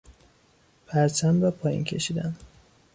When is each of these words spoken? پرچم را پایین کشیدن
پرچم 0.87 1.41
را 1.41 1.51
پایین 1.51 1.83
کشیدن 1.83 2.35